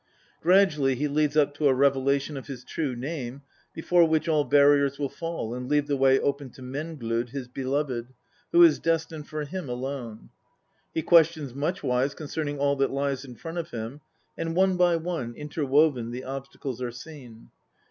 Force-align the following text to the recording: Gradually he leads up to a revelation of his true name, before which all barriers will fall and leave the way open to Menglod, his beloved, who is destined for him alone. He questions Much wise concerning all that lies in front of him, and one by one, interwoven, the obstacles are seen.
Gradually 0.41 0.95
he 0.95 1.07
leads 1.07 1.37
up 1.37 1.53
to 1.53 1.67
a 1.67 1.75
revelation 1.75 2.35
of 2.35 2.47
his 2.47 2.63
true 2.63 2.95
name, 2.95 3.43
before 3.71 4.03
which 4.03 4.27
all 4.27 4.43
barriers 4.43 4.97
will 4.97 5.09
fall 5.09 5.53
and 5.53 5.69
leave 5.69 5.85
the 5.85 5.95
way 5.95 6.19
open 6.19 6.49
to 6.53 6.63
Menglod, 6.63 7.29
his 7.29 7.47
beloved, 7.47 8.07
who 8.51 8.63
is 8.63 8.79
destined 8.79 9.27
for 9.27 9.43
him 9.43 9.69
alone. 9.69 10.31
He 10.91 11.03
questions 11.03 11.53
Much 11.53 11.83
wise 11.83 12.15
concerning 12.15 12.57
all 12.57 12.75
that 12.77 12.89
lies 12.89 13.23
in 13.23 13.35
front 13.35 13.59
of 13.59 13.69
him, 13.69 14.01
and 14.35 14.55
one 14.55 14.75
by 14.75 14.95
one, 14.95 15.35
interwoven, 15.35 16.09
the 16.09 16.23
obstacles 16.23 16.81
are 16.81 16.91
seen. 16.91 17.51